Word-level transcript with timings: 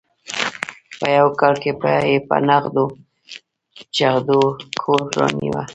په 0.99 1.05
یوه 1.17 1.31
کال 1.39 1.55
کې 1.61 1.71
یې 2.11 2.19
په 2.29 2.35
نغدو 2.47 2.85
چغدو 3.95 4.41
کور 4.81 5.01
رانیوه. 5.17 5.63